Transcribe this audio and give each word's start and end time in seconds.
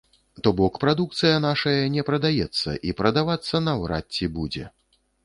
То 0.45 0.51
бок, 0.59 0.77
прадукцыя 0.83 1.35
нашая 1.43 1.83
не 1.95 2.03
прадаецца, 2.07 2.73
і 2.89 2.95
прадавацца 3.03 3.63
наўрад 3.67 4.05
ці 4.17 4.31
будзе. 4.39 4.65